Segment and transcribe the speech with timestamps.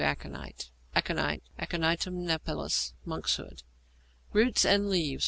[0.03, 3.61] ACONITE =Aconite= (Aconitum Napellus, monkshood).
[4.33, 5.19] Root and leaves.